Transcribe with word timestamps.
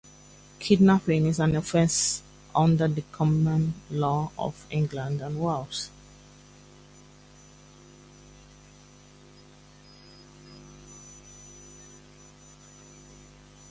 Kidnapping 0.57 1.27
is 1.27 1.37
an 1.39 1.55
offence 1.55 2.23
under 2.55 2.87
the 2.87 3.03
common 3.11 3.75
law 3.91 4.31
of 4.35 4.65
England 4.71 5.21
and 5.21 5.39
Wales. 5.39 5.91